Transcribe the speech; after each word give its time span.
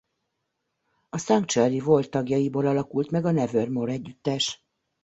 A 1.09 1.17
Sanctuary 1.17 1.79
volt 1.79 2.09
tagjaiból 2.09 2.65
alakult 2.65 3.11
meg 3.11 3.25
a 3.25 3.31
Nevermore 3.31 3.91
együttes. 3.91 4.63